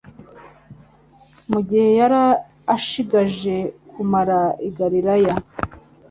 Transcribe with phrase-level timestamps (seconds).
[1.51, 2.23] Mu gihe yari
[2.75, 3.55] ashigaje
[3.91, 5.33] kumara i Galilaya,